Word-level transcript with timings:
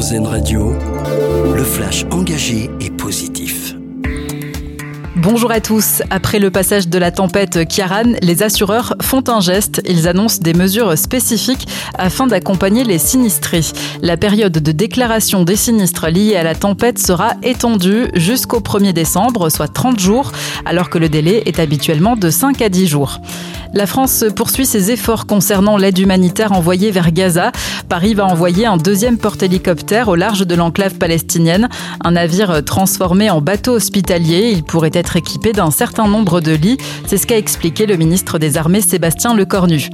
Radio, 0.00 0.72
le 1.54 1.62
flash 1.62 2.06
engagé 2.10 2.70
et 2.80 2.88
positif. 2.88 3.74
Bonjour 5.14 5.50
à 5.50 5.60
tous. 5.60 6.02
Après 6.08 6.38
le 6.38 6.50
passage 6.50 6.88
de 6.88 6.96
la 6.98 7.10
tempête 7.10 7.68
Kiaran, 7.68 8.14
les 8.22 8.42
assureurs 8.42 8.94
font 9.02 9.22
un 9.28 9.40
geste. 9.40 9.82
Ils 9.86 10.08
annoncent 10.08 10.40
des 10.40 10.54
mesures 10.54 10.96
spécifiques 10.96 11.68
afin 11.98 12.26
d'accompagner 12.26 12.82
les 12.82 12.96
sinistrés. 12.96 13.60
La 14.00 14.16
période 14.16 14.52
de 14.52 14.72
déclaration 14.72 15.44
des 15.44 15.56
sinistres 15.56 16.08
liés 16.08 16.34
à 16.34 16.44
la 16.44 16.54
tempête 16.54 16.98
sera 16.98 17.34
étendue 17.42 18.06
jusqu'au 18.14 18.60
1er 18.60 18.94
décembre, 18.94 19.50
soit 19.50 19.68
30 19.68 20.00
jours, 20.00 20.32
alors 20.64 20.88
que 20.88 20.96
le 20.96 21.10
délai 21.10 21.42
est 21.44 21.58
habituellement 21.58 22.16
de 22.16 22.30
5 22.30 22.62
à 22.62 22.70
10 22.70 22.86
jours. 22.86 23.20
La 23.72 23.86
France 23.86 24.24
poursuit 24.34 24.66
ses 24.66 24.90
efforts 24.90 25.26
concernant 25.26 25.76
l'aide 25.76 25.98
humanitaire 25.98 26.52
envoyée 26.52 26.90
vers 26.90 27.12
Gaza. 27.12 27.52
Paris 27.88 28.14
va 28.14 28.26
envoyer 28.26 28.66
un 28.66 28.76
deuxième 28.76 29.16
porte-hélicoptère 29.16 30.08
au 30.08 30.16
large 30.16 30.44
de 30.44 30.54
l'enclave 30.56 30.94
palestinienne, 30.94 31.68
un 32.02 32.10
navire 32.12 32.64
transformé 32.64 33.30
en 33.30 33.40
bateau 33.40 33.72
hospitalier. 33.74 34.50
Il 34.52 34.64
pourrait 34.64 34.90
être 34.92 35.16
équipé 35.16 35.52
d'un 35.52 35.70
certain 35.70 36.08
nombre 36.08 36.40
de 36.40 36.52
lits. 36.52 36.78
C'est 37.06 37.16
ce 37.16 37.28
qu'a 37.28 37.38
expliqué 37.38 37.86
le 37.86 37.96
ministre 37.96 38.38
des 38.38 38.56
Armées 38.56 38.80
Sébastien 38.80 39.34
Lecornu. 39.34 39.88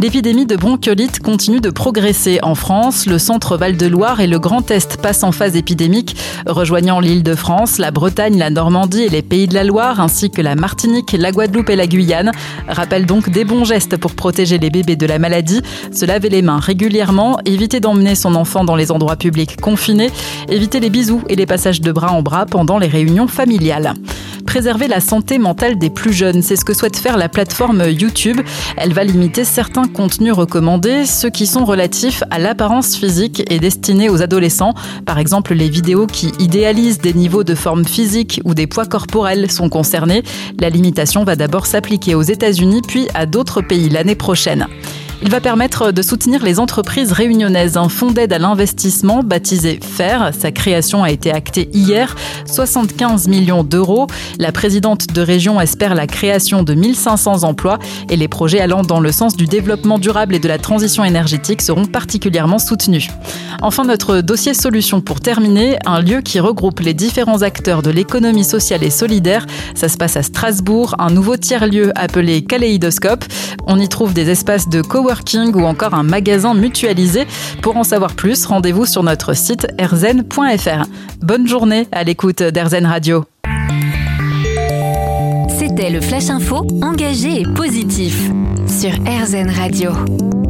L'épidémie 0.00 0.44
de 0.44 0.56
bronchiolite 0.56 1.20
continue 1.20 1.60
de 1.60 1.70
progresser 1.70 2.38
en 2.42 2.54
France. 2.54 3.06
Le 3.06 3.18
centre 3.18 3.56
Val-de-Loire 3.56 4.20
et 4.20 4.26
le 4.26 4.38
Grand 4.38 4.70
Est 4.70 5.00
passent 5.00 5.22
en 5.22 5.32
phase 5.32 5.56
épidémique, 5.56 6.16
rejoignant 6.46 7.00
l'île 7.00 7.22
de 7.22 7.34
France, 7.34 7.78
la 7.78 7.90
Bretagne, 7.90 8.36
la 8.36 8.50
Normandie 8.50 9.02
et 9.02 9.08
les 9.08 9.22
pays 9.22 9.46
de 9.46 9.54
la 9.54 9.64
Loire, 9.64 10.00
ainsi 10.00 10.30
que 10.30 10.42
la 10.42 10.56
Martinique, 10.56 11.12
la 11.12 11.30
Guadeloupe 11.32 11.70
et 11.70 11.76
la 11.76 11.86
Guyane. 11.86 12.32
Rappelle 12.68 13.06
donc 13.06 13.30
des 13.30 13.44
bons 13.44 13.64
gestes 13.64 13.96
pour 13.96 14.14
protéger 14.14 14.58
les 14.58 14.70
bébés 14.70 14.96
de 14.96 15.06
la 15.06 15.18
maladie, 15.18 15.62
se 15.92 16.04
laver 16.04 16.28
les 16.28 16.42
mains 16.42 16.58
régulièrement, 16.58 17.38
éviter 17.44 17.80
d'emmener 17.80 18.14
son 18.14 18.34
enfant 18.34 18.64
dans 18.64 18.76
les 18.76 18.90
endroits 18.90 19.16
publics 19.16 19.60
confinés, 19.60 20.10
éviter 20.48 20.80
les 20.80 20.90
bisous 20.90 21.22
et 21.28 21.36
les 21.36 21.46
passages 21.46 21.80
de 21.80 21.92
bras 21.92 22.12
en 22.12 22.20
bras 22.20 22.46
pendant 22.46 22.78
les 22.78 22.88
réunions 22.88 23.28
familiales 23.28 23.94
préserver 24.54 24.86
la 24.86 25.00
santé 25.00 25.38
mentale 25.38 25.78
des 25.78 25.90
plus 25.90 26.12
jeunes. 26.12 26.40
C'est 26.40 26.54
ce 26.54 26.64
que 26.64 26.74
souhaite 26.74 26.96
faire 26.96 27.16
la 27.16 27.28
plateforme 27.28 27.82
YouTube. 27.90 28.40
Elle 28.76 28.92
va 28.92 29.02
limiter 29.02 29.42
certains 29.42 29.88
contenus 29.88 30.32
recommandés, 30.32 31.06
ceux 31.06 31.28
qui 31.28 31.48
sont 31.48 31.64
relatifs 31.64 32.22
à 32.30 32.38
l'apparence 32.38 32.94
physique 32.94 33.42
et 33.50 33.58
destinés 33.58 34.08
aux 34.08 34.22
adolescents. 34.22 34.72
Par 35.06 35.18
exemple, 35.18 35.54
les 35.54 35.68
vidéos 35.68 36.06
qui 36.06 36.30
idéalisent 36.38 37.00
des 37.00 37.14
niveaux 37.14 37.42
de 37.42 37.56
forme 37.56 37.84
physique 37.84 38.40
ou 38.44 38.54
des 38.54 38.68
poids 38.68 38.86
corporels 38.86 39.50
sont 39.50 39.68
concernés. 39.68 40.22
La 40.60 40.70
limitation 40.70 41.24
va 41.24 41.34
d'abord 41.34 41.66
s'appliquer 41.66 42.14
aux 42.14 42.22
États-Unis 42.22 42.82
puis 42.86 43.08
à 43.12 43.26
d'autres 43.26 43.60
pays 43.60 43.88
l'année 43.88 44.14
prochaine. 44.14 44.68
Il 45.24 45.30
va 45.30 45.40
permettre 45.40 45.90
de 45.90 46.02
soutenir 46.02 46.44
les 46.44 46.60
entreprises 46.60 47.10
réunionnaises. 47.10 47.78
Un 47.78 47.88
fonds 47.88 48.10
d'aide 48.10 48.34
à 48.34 48.38
l'investissement 48.38 49.22
baptisé 49.22 49.80
FAIR, 49.82 50.32
sa 50.38 50.52
création 50.52 51.02
a 51.02 51.10
été 51.10 51.32
actée 51.32 51.70
hier, 51.72 52.14
75 52.44 53.26
millions 53.28 53.64
d'euros. 53.64 54.06
La 54.38 54.52
présidente 54.52 55.06
de 55.14 55.22
région 55.22 55.62
espère 55.62 55.94
la 55.94 56.06
création 56.06 56.62
de 56.62 56.74
1500 56.74 57.42
emplois 57.44 57.78
et 58.10 58.16
les 58.16 58.28
projets 58.28 58.60
allant 58.60 58.82
dans 58.82 59.00
le 59.00 59.12
sens 59.12 59.34
du 59.34 59.46
développement 59.46 59.98
durable 59.98 60.34
et 60.34 60.40
de 60.40 60.46
la 60.46 60.58
transition 60.58 61.04
énergétique 61.04 61.62
seront 61.62 61.86
particulièrement 61.86 62.58
soutenus. 62.58 63.08
Enfin, 63.62 63.84
notre 63.84 64.20
dossier 64.20 64.52
solution 64.52 65.00
pour 65.00 65.20
terminer, 65.20 65.78
un 65.86 66.02
lieu 66.02 66.20
qui 66.20 66.38
regroupe 66.38 66.80
les 66.80 66.92
différents 66.92 67.40
acteurs 67.40 67.80
de 67.80 67.90
l'économie 67.90 68.44
sociale 68.44 68.84
et 68.84 68.90
solidaire. 68.90 69.46
Ça 69.74 69.88
se 69.88 69.96
passe 69.96 70.18
à 70.18 70.22
Strasbourg, 70.22 70.94
un 70.98 71.08
nouveau 71.08 71.38
tiers-lieu 71.38 71.92
appelé 71.94 72.44
Kaléidoscope. 72.44 73.24
On 73.66 73.80
y 73.80 73.88
trouve 73.88 74.12
des 74.12 74.28
espaces 74.28 74.68
de 74.68 74.82
ou 75.54 75.64
encore 75.64 75.94
un 75.94 76.02
magasin 76.02 76.54
mutualisé. 76.54 77.26
Pour 77.62 77.76
en 77.76 77.84
savoir 77.84 78.14
plus, 78.14 78.46
rendez-vous 78.46 78.86
sur 78.86 79.02
notre 79.02 79.34
site 79.34 79.66
erzen.fr. 79.78 80.86
Bonne 81.20 81.46
journée 81.46 81.88
à 81.92 82.04
l'écoute 82.04 82.42
d'Erzen 82.42 82.86
Radio. 82.86 83.24
C'était 85.58 85.90
le 85.90 86.00
Flash 86.00 86.30
Info, 86.30 86.66
engagé 86.82 87.40
et 87.40 87.44
positif 87.54 88.30
sur 88.66 88.90
RZN 88.90 89.50
Radio. 89.50 90.43